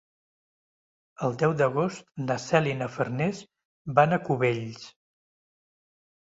El 1.27 1.37
deu 1.43 1.53
d'agost 1.59 2.07
na 2.23 2.39
Cel 2.47 2.71
i 2.71 2.75
na 2.81 2.89
Farners 2.95 3.45
van 4.03 4.19
a 4.19 4.21
Cubells. 4.27 4.85